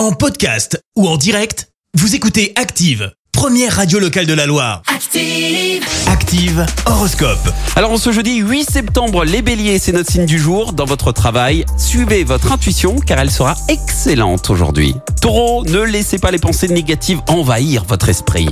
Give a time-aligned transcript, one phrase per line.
[0.00, 4.80] En podcast ou en direct, vous écoutez Active, première radio locale de la Loire.
[4.86, 5.84] Active.
[6.06, 7.52] Active Horoscope.
[7.76, 10.72] Alors, en ce jeudi 8 septembre, les béliers, c'est notre signe du jour.
[10.72, 14.94] Dans votre travail, suivez votre intuition car elle sera excellente aujourd'hui.
[15.20, 18.48] Taureau, ne laissez pas les pensées négatives envahir votre esprit.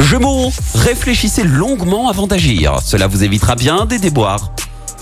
[0.00, 2.78] Gémeaux, réfléchissez longuement avant d'agir.
[2.82, 4.50] Cela vous évitera bien des déboires.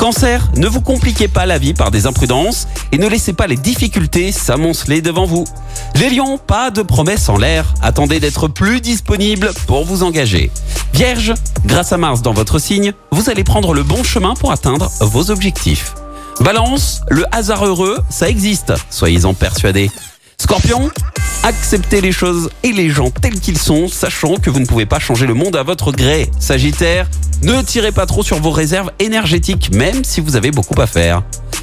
[0.04, 3.56] Cancer, ne vous compliquez pas la vie par des imprudences et ne laissez pas les
[3.56, 5.46] difficultés s'amonceler devant vous.
[5.94, 10.50] Les lions, pas de promesses en l'air, attendez d'être plus disponible pour vous engager.
[10.92, 11.32] Vierge,
[11.64, 15.30] grâce à Mars dans votre signe, vous allez prendre le bon chemin pour atteindre vos
[15.30, 15.94] objectifs.
[16.40, 19.90] Balance, le hasard heureux, ça existe, soyez-en persuadés.
[20.36, 20.90] Scorpion,
[21.44, 24.98] acceptez les choses et les gens tels qu'ils sont, sachant que vous ne pouvez pas
[24.98, 26.30] changer le monde à votre gré.
[26.38, 27.08] Sagittaire,
[27.44, 31.22] ne tirez pas trop sur vos réserves énergétiques, même si vous avez beaucoup à faire.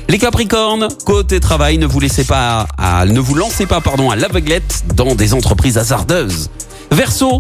[0.10, 2.68] Les Capricornes, côté travail, ne vous laissez pas
[3.08, 6.50] ne vous lancez pas pardon à l'aveuglette dans des entreprises hasardeuses.
[6.92, 7.40] Verseau,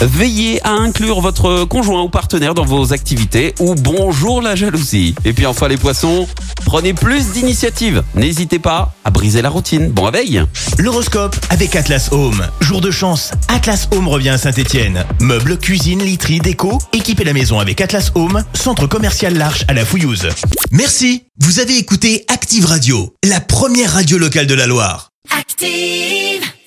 [0.00, 5.14] veillez à inclure votre conjoint ou partenaire dans vos activités ou bonjour la jalousie.
[5.24, 6.26] Et puis enfin les poissons,
[6.64, 8.02] prenez plus d'initiatives.
[8.14, 9.90] N'hésitez pas à briser la routine.
[9.90, 10.42] Bon réveil
[10.78, 12.46] L'horoscope avec Atlas Home.
[12.60, 15.04] Jour de chance, Atlas Home revient à Saint-Etienne.
[15.20, 19.84] Meubles, cuisine, literie, déco, équipez la maison avec Atlas Home, centre commercial L'Arche à la
[19.84, 20.28] Fouillouse.
[20.70, 25.10] Merci, vous avez écouté Active Radio, la première radio locale de la Loire.
[25.36, 26.48] Active.